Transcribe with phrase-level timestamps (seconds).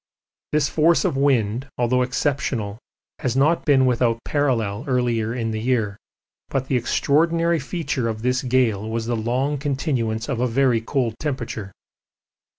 [0.51, 2.79] This force of wind, although exceptional,
[3.19, 5.95] has not been without parallel earlier in the year,
[6.49, 11.13] but the extraordinary feature of this gale was the long continuance of a very cold
[11.19, 11.71] temperature.